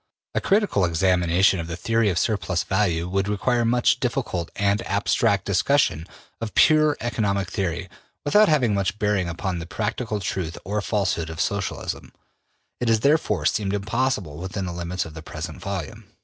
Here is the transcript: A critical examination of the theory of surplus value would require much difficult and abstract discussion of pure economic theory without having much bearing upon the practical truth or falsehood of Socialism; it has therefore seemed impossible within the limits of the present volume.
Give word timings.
A 0.33 0.41
critical 0.41 0.83
examination 0.83 1.59
of 1.59 1.67
the 1.67 1.75
theory 1.77 2.09
of 2.09 2.17
surplus 2.17 2.63
value 2.63 3.07
would 3.07 3.27
require 3.27 3.63
much 3.63 3.99
difficult 3.99 4.49
and 4.55 4.81
abstract 4.87 5.45
discussion 5.45 6.07
of 6.41 6.55
pure 6.55 6.97
economic 6.99 7.51
theory 7.51 7.87
without 8.25 8.49
having 8.49 8.73
much 8.73 8.97
bearing 8.97 9.29
upon 9.29 9.59
the 9.59 9.67
practical 9.67 10.19
truth 10.19 10.57
or 10.65 10.81
falsehood 10.81 11.29
of 11.29 11.39
Socialism; 11.39 12.11
it 12.79 12.87
has 12.87 13.01
therefore 13.01 13.45
seemed 13.45 13.75
impossible 13.75 14.39
within 14.39 14.65
the 14.65 14.73
limits 14.73 15.05
of 15.05 15.13
the 15.13 15.21
present 15.21 15.61
volume. 15.61 16.05